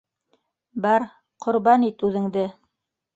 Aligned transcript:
Бар, 0.85 1.05
ҡорбан 1.47 1.85
ит 1.89 2.07
үҙеңде. 2.09 2.47